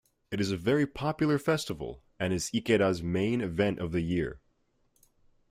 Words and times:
It 0.31 0.41
is 0.41 0.49
a 0.49 0.57
very 0.57 0.87
popular 0.87 1.37
festival 1.37 2.01
and 2.19 2.33
is 2.33 2.49
Ikeda's 2.55 3.03
main 3.03 3.39
event 3.39 3.77
of 3.77 3.91
the 3.91 4.01
year. 4.01 4.41